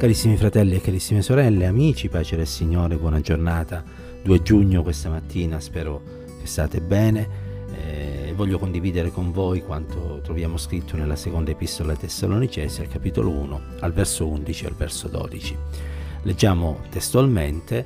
Carissimi 0.00 0.38
fratelli 0.38 0.76
e 0.76 0.80
carissime 0.80 1.20
sorelle, 1.20 1.66
amici, 1.66 2.08
pace 2.08 2.34
del 2.34 2.46
Signore, 2.46 2.96
buona 2.96 3.20
giornata. 3.20 3.84
2 4.22 4.40
giugno 4.40 4.82
questa 4.82 5.10
mattina, 5.10 5.60
spero 5.60 6.00
che 6.40 6.46
state 6.46 6.80
bene. 6.80 7.28
Eh, 7.74 8.32
voglio 8.34 8.58
condividere 8.58 9.10
con 9.10 9.30
voi 9.30 9.60
quanto 9.60 10.22
troviamo 10.22 10.56
scritto 10.56 10.96
nella 10.96 11.16
seconda 11.16 11.50
epistola 11.50 11.94
Tessalonicesi, 11.94 12.80
al 12.80 12.88
capitolo 12.88 13.28
1, 13.28 13.60
al 13.80 13.92
verso 13.92 14.26
11 14.26 14.64
e 14.64 14.66
al 14.68 14.74
verso 14.74 15.06
12. 15.06 15.56
Leggiamo 16.22 16.80
testualmente 16.88 17.84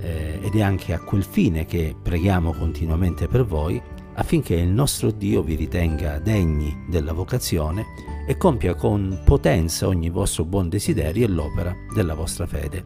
eh, 0.00 0.38
ed 0.42 0.54
è 0.54 0.60
anche 0.60 0.92
a 0.92 1.00
quel 1.00 1.24
fine 1.24 1.64
che 1.64 1.96
preghiamo 2.00 2.52
continuamente 2.52 3.28
per 3.28 3.46
voi 3.46 3.80
affinché 4.16 4.54
il 4.54 4.68
nostro 4.68 5.10
Dio 5.10 5.42
vi 5.42 5.54
ritenga 5.54 6.18
degni 6.18 6.84
della 6.88 7.12
vocazione 7.12 7.84
e 8.26 8.36
compia 8.36 8.74
con 8.74 9.20
potenza 9.24 9.86
ogni 9.86 10.10
vostro 10.10 10.44
buon 10.44 10.68
desiderio 10.68 11.26
e 11.26 11.28
l'opera 11.28 11.74
della 11.94 12.14
vostra 12.14 12.46
fede, 12.46 12.84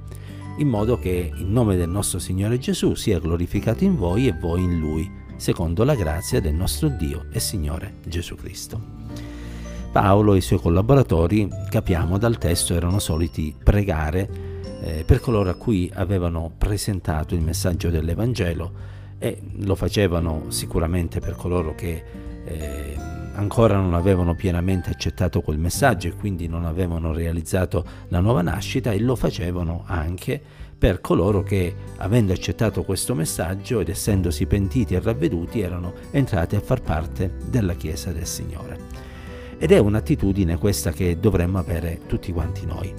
in 0.58 0.68
modo 0.68 0.98
che 0.98 1.32
il 1.34 1.46
nome 1.46 1.76
del 1.76 1.88
nostro 1.88 2.18
Signore 2.18 2.58
Gesù 2.58 2.94
sia 2.94 3.20
glorificato 3.20 3.84
in 3.84 3.96
voi 3.96 4.26
e 4.26 4.36
voi 4.38 4.62
in 4.62 4.78
Lui, 4.78 5.10
secondo 5.36 5.84
la 5.84 5.94
grazia 5.94 6.40
del 6.40 6.54
nostro 6.54 6.88
Dio 6.88 7.26
e 7.32 7.40
Signore 7.40 7.94
Gesù 8.06 8.34
Cristo. 8.34 8.98
Paolo 9.92 10.34
e 10.34 10.38
i 10.38 10.42
suoi 10.42 10.60
collaboratori, 10.60 11.48
capiamo 11.68 12.18
dal 12.18 12.38
testo, 12.38 12.74
erano 12.74 12.98
soliti 12.98 13.54
pregare 13.60 14.28
eh, 14.82 15.04
per 15.04 15.20
coloro 15.20 15.50
a 15.50 15.54
cui 15.54 15.90
avevano 15.94 16.52
presentato 16.56 17.34
il 17.34 17.40
messaggio 17.40 17.88
dell'Evangelo 17.88 18.98
e 19.20 19.38
lo 19.58 19.74
facevano 19.76 20.46
sicuramente 20.48 21.20
per 21.20 21.36
coloro 21.36 21.74
che 21.74 22.02
eh, 22.46 22.96
ancora 23.34 23.76
non 23.76 23.92
avevano 23.92 24.34
pienamente 24.34 24.88
accettato 24.88 25.42
quel 25.42 25.58
messaggio 25.58 26.08
e 26.08 26.14
quindi 26.14 26.48
non 26.48 26.64
avevano 26.64 27.12
realizzato 27.12 27.84
la 28.08 28.20
nuova 28.20 28.40
nascita 28.40 28.92
e 28.92 28.98
lo 28.98 29.14
facevano 29.14 29.84
anche 29.86 30.40
per 30.80 31.02
coloro 31.02 31.42
che, 31.42 31.74
avendo 31.98 32.32
accettato 32.32 32.82
questo 32.82 33.14
messaggio 33.14 33.80
ed 33.80 33.90
essendosi 33.90 34.46
pentiti 34.46 34.94
e 34.94 35.00
ravveduti, 35.00 35.60
erano 35.60 35.92
entrati 36.10 36.56
a 36.56 36.60
far 36.60 36.80
parte 36.80 37.34
della 37.50 37.74
Chiesa 37.74 38.12
del 38.12 38.24
Signore. 38.24 38.78
Ed 39.58 39.72
è 39.72 39.78
un'attitudine 39.78 40.56
questa 40.56 40.90
che 40.90 41.20
dovremmo 41.20 41.58
avere 41.58 42.00
tutti 42.06 42.32
quanti 42.32 42.64
noi. 42.64 42.90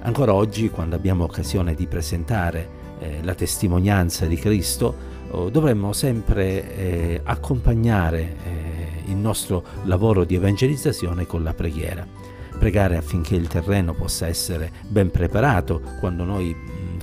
Ancora 0.00 0.34
oggi, 0.34 0.68
quando 0.68 0.96
abbiamo 0.96 1.22
occasione 1.22 1.74
di 1.74 1.86
presentare 1.86 2.68
eh, 2.98 3.20
la 3.22 3.34
testimonianza 3.36 4.26
di 4.26 4.34
Cristo, 4.34 5.14
dovremmo 5.50 5.92
sempre 5.92 6.76
eh, 6.76 7.20
accompagnare 7.22 8.20
eh, 8.20 9.10
il 9.10 9.16
nostro 9.16 9.64
lavoro 9.84 10.24
di 10.24 10.34
evangelizzazione 10.34 11.26
con 11.26 11.42
la 11.42 11.54
preghiera. 11.54 12.06
Pregare 12.58 12.96
affinché 12.96 13.34
il 13.34 13.48
terreno 13.48 13.92
possa 13.92 14.26
essere 14.26 14.72
ben 14.88 15.10
preparato 15.10 15.82
quando 16.00 16.24
noi 16.24 16.56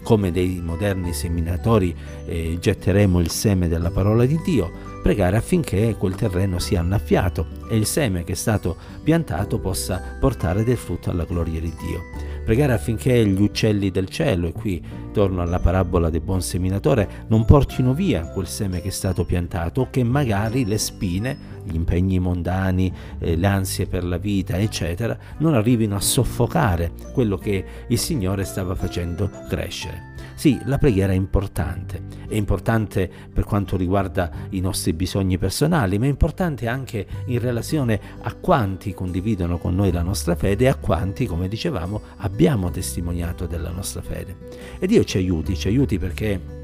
come 0.04 0.31
dei 0.31 0.61
moderni 0.61 1.14
seminatori 1.14 1.95
eh, 2.26 2.58
getteremo 2.59 3.20
il 3.20 3.30
seme 3.30 3.70
della 3.70 3.89
parola 3.89 4.26
di 4.26 4.39
Dio, 4.44 4.70
pregare 5.02 5.38
affinché 5.38 5.95
quel 5.98 6.16
terreno 6.16 6.59
sia 6.59 6.81
annaffiato 6.81 7.48
e 7.70 7.78
il 7.78 7.86
seme 7.86 8.23
che 8.23 8.34
è 8.34 8.36
stato 8.36 8.76
piantato 9.02 9.59
possa 9.59 10.17
portare 10.20 10.64
del 10.64 10.78
frutto 10.78 11.09
alla 11.09 11.23
gloria 11.23 11.61
di 11.61 11.73
Dio 11.80 12.33
pregare 12.44 12.73
affinché 12.73 13.25
gli 13.25 13.41
uccelli 13.41 13.89
del 13.91 14.09
cielo, 14.09 14.47
e 14.47 14.52
qui 14.52 14.83
torno 15.11 15.41
alla 15.41 15.59
parabola 15.59 16.09
del 16.09 16.22
buon 16.22 16.41
seminatore, 16.41 17.25
non 17.27 17.45
portino 17.45 17.94
via 17.94 18.27
quel 18.27 18.47
seme 18.47 18.81
che 18.81 18.89
è 18.89 18.91
stato 18.91 19.25
piantato 19.25 19.88
che 19.89 20.03
magari 20.03 20.66
le 20.66 20.77
spine, 20.77 21.38
gli 21.64 21.75
impegni 21.75 22.19
mondani, 22.19 22.92
eh, 23.19 23.36
le 23.36 23.47
ansie 23.47 23.88
per 23.88 24.03
la 24.03 24.17
vita, 24.17 24.58
eccetera, 24.58 25.17
non 25.38 25.53
arrivino 25.53 25.95
a 25.95 26.02
soffocare 26.02 26.92
quello 27.14 27.38
che 27.38 27.66
il 27.88 27.97
Signore 27.97 28.44
stava 28.44 28.75
facendo 28.75 29.30
crescere. 29.50 30.11
Sì, 30.36 30.59
la 30.66 30.78
preghiera 30.78 31.14
è 31.14 31.16
importante, 31.16 32.02
è 32.27 32.36
importante 32.36 33.10
per 33.32 33.43
quanto 33.43 33.77
riguarda 33.77 34.32
i 34.49 34.60
nostri 34.60 34.92
bisogni 34.93 35.37
personali, 35.37 35.99
ma 35.99 36.05
è 36.05 36.10
importante 36.10 36.67
anche 36.67 37.05
in 37.27 37.39
relazione 37.39 37.99
a 38.21 38.33
quanti 38.33 38.93
condividono 38.93 39.58
con 39.58 39.76
noi 39.76 39.92
la 39.92 40.02
nostra 40.02 40.36
fede 40.36 40.66
e 40.66 40.70
a 40.70 40.76
quanti, 40.76 41.27
come 41.27 41.48
dicevamo, 41.48 42.02
abbiamo 42.17 42.71
testimoniato 42.71 43.45
della 43.45 43.70
nostra 43.70 44.02
fede. 44.02 44.36
E 44.80 44.87
Dio 44.87 45.04
ci 45.04 45.17
aiuti, 45.17 45.55
ci 45.55 45.67
aiuti 45.67 45.99
perché 45.99 46.61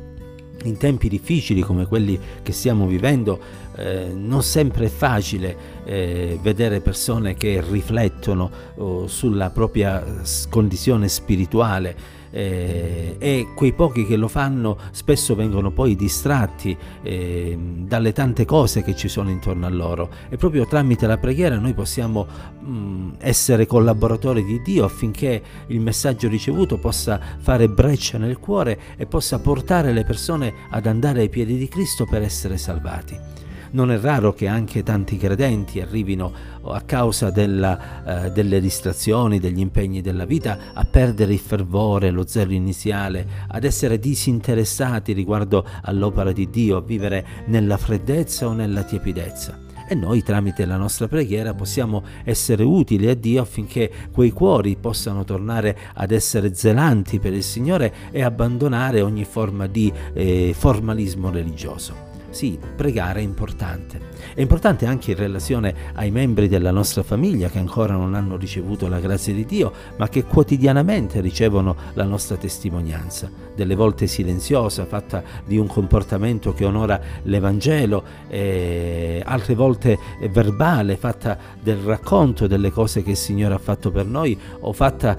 in 0.63 0.77
tempi 0.77 1.07
difficili 1.07 1.61
come 1.61 1.85
quelli 1.85 2.19
che 2.41 2.51
stiamo 2.51 2.85
vivendo 2.85 3.39
eh, 3.79 4.11
non 4.13 4.43
sempre 4.43 4.85
è 4.85 4.89
facile 4.89 5.81
eh, 5.85 6.37
vedere 6.41 6.81
persone 6.81 7.35
che 7.35 7.63
riflettono 7.65 8.51
oh, 8.75 9.07
sulla 9.07 9.49
propria 9.51 10.03
condizione 10.49 11.07
spirituale 11.07 12.17
eh, 12.31 13.15
e 13.17 13.47
quei 13.55 13.73
pochi 13.73 14.05
che 14.05 14.15
lo 14.15 14.27
fanno 14.27 14.77
spesso 14.91 15.33
vengono 15.33 15.71
poi 15.71 15.95
distratti 15.95 16.77
eh, 17.01 17.57
dalle 17.57 18.11
tante 18.11 18.45
cose 18.45 18.83
che 18.83 18.95
ci 18.95 19.07
sono 19.07 19.29
intorno 19.29 19.65
a 19.65 19.69
loro 19.69 20.09
e 20.29 20.35
proprio 20.35 20.65
tramite 20.67 21.07
la 21.07 21.17
preghiera 21.17 21.57
noi 21.57 21.73
possiamo 21.73 22.27
mh, 22.59 22.69
mm, 22.69 23.09
essere 23.19 23.65
collaboratori 23.65 24.43
di 24.43 24.61
Dio 24.61 24.83
affinché 24.83 25.41
il 25.67 25.79
messaggio 25.79 26.27
ricevuto 26.27 26.77
possa 26.77 27.19
fare 27.39 27.69
breccia 27.69 28.17
nel 28.17 28.39
cuore 28.39 28.79
e 28.97 29.05
possa 29.05 29.39
portare 29.39 29.93
le 29.93 30.03
persone 30.03 30.53
ad 30.69 30.85
andare 30.85 31.21
ai 31.21 31.29
piedi 31.29 31.57
di 31.57 31.67
Cristo 31.67 32.05
per 32.05 32.21
essere 32.21 32.57
salvati. 32.57 33.39
Non 33.71 33.91
è 33.91 33.99
raro 33.99 34.33
che 34.33 34.47
anche 34.47 34.83
tanti 34.83 35.17
credenti 35.17 35.79
arrivino 35.79 36.31
a 36.63 36.81
causa 36.81 37.29
della, 37.29 38.25
eh, 38.25 38.31
delle 38.31 38.59
distrazioni, 38.59 39.39
degli 39.39 39.59
impegni 39.59 40.01
della 40.01 40.25
vita, 40.25 40.57
a 40.73 40.85
perdere 40.85 41.33
il 41.33 41.39
fervore, 41.39 42.09
lo 42.09 42.25
zelo 42.25 42.53
iniziale, 42.53 43.27
ad 43.47 43.63
essere 43.63 43.99
disinteressati 43.99 45.13
riguardo 45.13 45.65
all'opera 45.83 46.31
di 46.31 46.49
Dio, 46.49 46.77
a 46.77 46.81
vivere 46.81 47.25
nella 47.45 47.77
freddezza 47.77 48.47
o 48.47 48.53
nella 48.53 48.83
tiepidezza 48.83 49.67
e 49.89 49.95
noi 49.95 50.21
tramite 50.21 50.65
la 50.65 50.77
nostra 50.77 51.07
preghiera 51.07 51.55
possiamo 51.55 52.03
essere 52.23 52.63
utili 52.63 53.09
a 53.09 53.15
Dio 53.15 53.41
affinché 53.41 53.91
quei 54.11 54.29
cuori 54.29 54.77
possano 54.79 55.23
tornare 55.23 55.75
ad 55.95 56.11
essere 56.11 56.53
zelanti 56.53 57.17
per 57.17 57.33
il 57.33 57.41
Signore 57.41 57.91
e 58.11 58.21
abbandonare 58.21 59.01
ogni 59.01 59.25
forma 59.25 59.65
di 59.65 59.91
eh, 60.13 60.53
formalismo 60.55 61.31
religioso. 61.31 62.08
Sì, 62.31 62.59
pregare 62.75 63.21
è 63.21 63.23
importante. 63.23 63.99
È 64.35 64.41
importante 64.41 64.85
anche 64.85 65.11
in 65.11 65.17
relazione 65.17 65.73
ai 65.95 66.11
membri 66.11 66.47
della 66.47 66.71
nostra 66.71 67.01
famiglia 67.01 67.49
che 67.49 67.57
ancora 67.57 67.93
non 67.93 68.13
hanno 68.13 68.37
ricevuto 68.37 68.87
la 68.87 68.99
grazia 68.99 69.33
di 69.33 69.45
Dio, 69.45 69.73
ma 69.97 70.07
che 70.09 70.23
quotidianamente 70.23 71.21
ricevono 71.21 71.75
la 71.93 72.03
nostra 72.03 72.37
testimonianza, 72.37 73.31
delle 73.55 73.75
volte 73.75 74.07
silenziosa, 74.07 74.85
fatta 74.85 75.23
di 75.45 75.57
un 75.57 75.67
comportamento 75.67 76.53
che 76.53 76.65
onora 76.65 77.01
l'Evangelo, 77.23 78.03
altre 78.29 79.55
volte 79.55 79.97
verbale, 80.29 80.97
fatta 80.97 81.37
del 81.61 81.77
racconto 81.77 82.45
delle 82.45 82.71
cose 82.71 83.01
che 83.01 83.11
il 83.11 83.17
Signore 83.17 83.55
ha 83.55 83.59
fatto 83.59 83.89
per 83.89 84.05
noi 84.05 84.39
o 84.59 84.71
fatta 84.71 85.17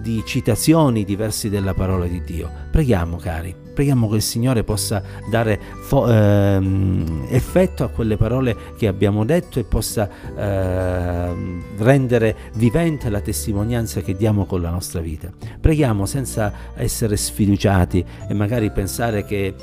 di 0.00 0.22
citazioni 0.24 1.04
diverse 1.04 1.50
della 1.50 1.74
parola 1.74 2.06
di 2.06 2.22
Dio. 2.22 2.50
Preghiamo, 2.70 3.16
cari 3.16 3.61
Preghiamo 3.72 4.08
che 4.08 4.16
il 4.16 4.22
Signore 4.22 4.64
possa 4.64 5.02
dare 5.30 5.58
fo- 5.82 6.08
ehm, 6.08 7.26
effetto 7.28 7.84
a 7.84 7.88
quelle 7.88 8.16
parole 8.16 8.56
che 8.76 8.86
abbiamo 8.86 9.24
detto 9.24 9.58
e 9.58 9.64
possa 9.64 10.08
ehm, 10.36 11.62
rendere 11.78 12.36
vivente 12.54 13.08
la 13.08 13.20
testimonianza 13.20 14.00
che 14.00 14.14
diamo 14.14 14.44
con 14.44 14.60
la 14.60 14.70
nostra 14.70 15.00
vita. 15.00 15.30
Preghiamo 15.60 16.06
senza 16.06 16.52
essere 16.74 17.16
sfiduciati 17.16 18.04
e 18.28 18.34
magari 18.34 18.70
pensare 18.70 19.24
che 19.24 19.54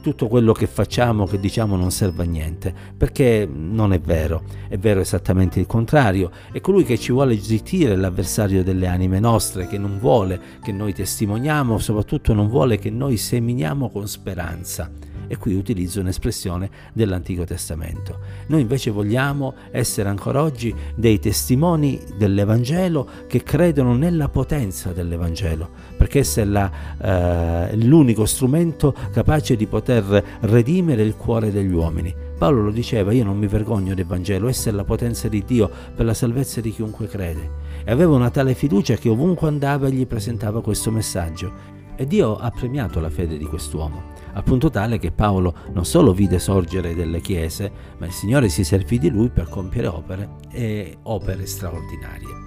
tutto 0.00 0.28
quello 0.28 0.52
che 0.52 0.66
facciamo, 0.66 1.26
che 1.26 1.38
diciamo 1.38 1.76
non 1.76 1.90
serve 1.90 2.24
a 2.24 2.26
niente, 2.26 2.74
perché 2.96 3.48
non 3.50 3.92
è 3.92 4.00
vero, 4.00 4.42
è 4.68 4.78
vero 4.78 5.00
esattamente 5.00 5.60
il 5.60 5.66
contrario, 5.66 6.30
è 6.52 6.60
colui 6.60 6.84
che 6.84 6.98
ci 6.98 7.12
vuole 7.12 7.38
zittire 7.38 7.96
l'avversario 7.96 8.62
delle 8.62 8.86
anime 8.86 9.20
nostre, 9.20 9.66
che 9.66 9.78
non 9.78 9.98
vuole 9.98 10.40
che 10.62 10.72
noi 10.72 10.92
testimoniamo, 10.92 11.78
soprattutto 11.78 12.32
non 12.32 12.48
vuole 12.48 12.78
che 12.78 12.90
noi 12.90 13.16
seminiamo 13.16 13.88
con 13.90 14.06
speranza 14.06 15.15
e 15.26 15.36
qui 15.36 15.54
utilizzo 15.54 16.00
un'espressione 16.00 16.70
dell'Antico 16.92 17.44
Testamento. 17.44 18.18
Noi 18.48 18.60
invece 18.60 18.90
vogliamo 18.90 19.54
essere 19.70 20.08
ancora 20.08 20.42
oggi 20.42 20.74
dei 20.94 21.18
testimoni 21.18 22.00
dell'Evangelo 22.16 23.08
che 23.26 23.42
credono 23.42 23.94
nella 23.94 24.28
potenza 24.28 24.92
dell'Evangelo, 24.92 25.68
perché 25.96 26.20
esso 26.20 26.40
è 26.40 26.44
la, 26.44 26.70
eh, 27.00 27.76
l'unico 27.76 28.24
strumento 28.26 28.94
capace 29.12 29.56
di 29.56 29.66
poter 29.66 30.24
redimere 30.40 31.02
il 31.02 31.16
cuore 31.16 31.50
degli 31.50 31.72
uomini. 31.72 32.14
Paolo 32.36 32.64
lo 32.64 32.70
diceva, 32.70 33.12
io 33.12 33.24
non 33.24 33.38
mi 33.38 33.46
vergogno 33.46 33.94
del 33.94 34.04
Vangelo, 34.04 34.48
essa 34.48 34.68
è 34.68 34.72
la 34.72 34.84
potenza 34.84 35.26
di 35.26 35.42
Dio 35.46 35.70
per 35.94 36.04
la 36.04 36.12
salvezza 36.12 36.60
di 36.60 36.70
chiunque 36.70 37.06
crede. 37.06 37.64
E 37.82 37.90
aveva 37.90 38.14
una 38.14 38.30
tale 38.30 38.54
fiducia 38.54 38.96
che 38.96 39.08
ovunque 39.08 39.48
andava 39.48 39.88
gli 39.88 40.06
presentava 40.06 40.60
questo 40.60 40.90
messaggio. 40.90 41.75
E 41.96 42.06
Dio 42.06 42.36
ha 42.36 42.50
premiato 42.50 43.00
la 43.00 43.10
fede 43.10 43.36
di 43.38 43.44
quest'uomo 43.46 44.14
al 44.36 44.44
punto 44.44 44.68
tale 44.68 44.98
che 44.98 45.12
Paolo 45.12 45.54
non 45.72 45.86
solo 45.86 46.12
vide 46.12 46.38
sorgere 46.38 46.94
delle 46.94 47.20
chiese, 47.20 47.72
ma 47.98 48.04
il 48.04 48.12
Signore 48.12 48.50
si 48.50 48.64
servì 48.64 48.98
di 48.98 49.08
lui 49.08 49.30
per 49.30 49.48
compiere 49.48 49.86
opere 49.86 50.28
e 50.50 50.98
opere 51.04 51.46
straordinarie. 51.46 52.44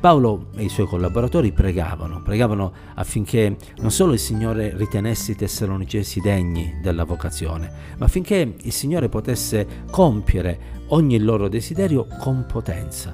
Paolo 0.00 0.48
e 0.56 0.64
i 0.64 0.68
suoi 0.68 0.86
collaboratori 0.86 1.52
pregavano, 1.52 2.22
pregavano 2.22 2.72
affinché 2.94 3.56
non 3.78 3.90
solo 3.92 4.12
il 4.14 4.18
Signore 4.18 4.76
ritenesse 4.76 5.32
i 5.32 5.36
tessalonicesi 5.36 6.20
degni 6.20 6.78
della 6.82 7.04
vocazione, 7.04 7.70
ma 7.98 8.06
affinché 8.06 8.56
il 8.60 8.72
Signore 8.72 9.08
potesse 9.08 9.84
compiere 9.90 10.86
ogni 10.88 11.18
loro 11.20 11.48
desiderio 11.48 12.06
con 12.18 12.46
potenza. 12.48 13.12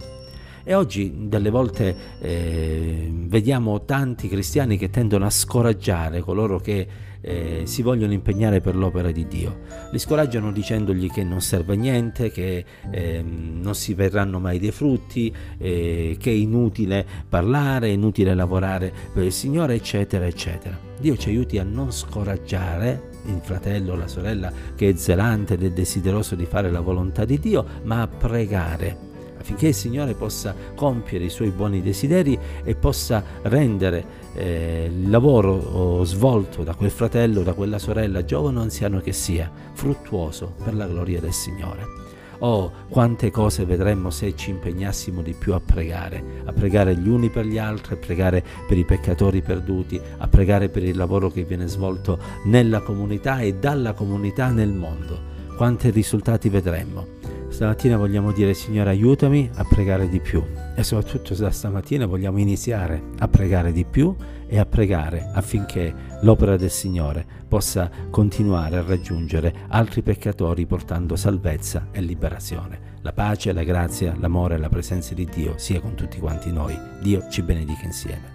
E 0.66 0.74
oggi 0.74 1.28
delle 1.28 1.50
volte 1.50 1.94
eh, 2.20 3.10
vediamo 3.12 3.84
tanti 3.84 4.28
cristiani 4.28 4.78
che 4.78 4.88
tendono 4.88 5.26
a 5.26 5.30
scoraggiare 5.30 6.20
coloro 6.20 6.58
che 6.58 6.86
eh, 7.20 7.62
si 7.64 7.82
vogliono 7.82 8.14
impegnare 8.14 8.62
per 8.62 8.74
l'opera 8.74 9.10
di 9.10 9.26
Dio. 9.26 9.60
Li 9.90 9.98
scoraggiano 9.98 10.52
dicendogli 10.52 11.10
che 11.10 11.22
non 11.22 11.42
serve 11.42 11.74
a 11.74 11.76
niente, 11.76 12.30
che 12.30 12.64
eh, 12.90 13.22
non 13.22 13.74
si 13.74 13.92
verranno 13.92 14.38
mai 14.40 14.58
dei 14.58 14.70
frutti, 14.70 15.34
eh, 15.58 16.16
che 16.18 16.30
è 16.30 16.34
inutile 16.34 17.06
parlare, 17.28 17.88
è 17.88 17.92
inutile 17.92 18.34
lavorare 18.34 18.92
per 19.12 19.24
il 19.24 19.32
Signore, 19.32 19.74
eccetera, 19.74 20.26
eccetera. 20.26 20.78
Dio 20.98 21.16
ci 21.16 21.28
aiuti 21.28 21.58
a 21.58 21.62
non 21.62 21.92
scoraggiare 21.92 23.10
il 23.26 23.40
fratello 23.42 23.92
o 23.92 23.96
la 23.96 24.08
sorella 24.08 24.52
che 24.74 24.90
è 24.90 24.94
zelante 24.96 25.54
ed 25.54 25.64
è 25.64 25.70
desideroso 25.70 26.34
di 26.34 26.46
fare 26.46 26.70
la 26.70 26.80
volontà 26.80 27.26
di 27.26 27.38
Dio, 27.38 27.66
ma 27.82 28.02
a 28.02 28.06
pregare 28.06 29.12
affinché 29.44 29.68
il 29.68 29.74
Signore 29.74 30.14
possa 30.14 30.54
compiere 30.74 31.26
i 31.26 31.28
suoi 31.28 31.50
buoni 31.50 31.82
desideri 31.82 32.38
e 32.64 32.74
possa 32.74 33.22
rendere 33.42 34.22
eh, 34.34 34.90
il 34.90 35.10
lavoro 35.10 36.02
svolto 36.04 36.62
da 36.62 36.74
quel 36.74 36.90
fratello, 36.90 37.42
da 37.42 37.52
quella 37.52 37.78
sorella, 37.78 38.24
giovane 38.24 38.58
o 38.58 38.62
anziano 38.62 39.00
che 39.00 39.12
sia, 39.12 39.50
fruttuoso 39.74 40.54
per 40.64 40.74
la 40.74 40.86
gloria 40.86 41.20
del 41.20 41.34
Signore. 41.34 42.02
Oh, 42.38 42.72
quante 42.88 43.30
cose 43.30 43.66
vedremmo 43.66 44.08
se 44.08 44.34
ci 44.34 44.48
impegnassimo 44.48 45.20
di 45.20 45.34
più 45.34 45.52
a 45.52 45.60
pregare, 45.60 46.22
a 46.46 46.52
pregare 46.52 46.96
gli 46.96 47.08
uni 47.08 47.28
per 47.28 47.44
gli 47.44 47.58
altri, 47.58 47.94
a 47.94 47.98
pregare 47.98 48.42
per 48.66 48.78
i 48.78 48.84
peccatori 48.84 49.42
perduti, 49.42 50.00
a 50.16 50.26
pregare 50.26 50.70
per 50.70 50.84
il 50.84 50.96
lavoro 50.96 51.30
che 51.30 51.44
viene 51.44 51.66
svolto 51.66 52.18
nella 52.44 52.80
comunità 52.80 53.40
e 53.40 53.54
dalla 53.54 53.92
comunità 53.92 54.48
nel 54.48 54.72
mondo. 54.72 55.32
Quanti 55.54 55.90
risultati 55.90 56.48
vedremmo. 56.48 57.33
Stamattina 57.54 57.96
vogliamo 57.96 58.32
dire 58.32 58.52
Signore 58.52 58.90
aiutami 58.90 59.48
a 59.54 59.62
pregare 59.62 60.08
di 60.08 60.18
più 60.18 60.42
e 60.74 60.82
soprattutto 60.82 61.36
da 61.36 61.52
stamattina 61.52 62.04
vogliamo 62.04 62.40
iniziare 62.40 63.00
a 63.18 63.28
pregare 63.28 63.70
di 63.70 63.84
più 63.84 64.12
e 64.48 64.58
a 64.58 64.66
pregare 64.66 65.30
affinché 65.32 65.94
l'opera 66.22 66.56
del 66.56 66.72
Signore 66.72 67.24
possa 67.46 67.88
continuare 68.10 68.78
a 68.78 68.82
raggiungere 68.82 69.54
altri 69.68 70.02
peccatori 70.02 70.66
portando 70.66 71.14
salvezza 71.14 71.90
e 71.92 72.00
liberazione. 72.00 72.98
La 73.02 73.12
pace, 73.12 73.52
la 73.52 73.62
grazia, 73.62 74.16
l'amore 74.18 74.56
e 74.56 74.58
la 74.58 74.68
presenza 74.68 75.14
di 75.14 75.28
Dio 75.32 75.56
sia 75.56 75.78
con 75.78 75.94
tutti 75.94 76.18
quanti 76.18 76.50
noi. 76.50 76.76
Dio 77.00 77.28
ci 77.30 77.42
benedica 77.42 77.84
insieme. 77.84 78.33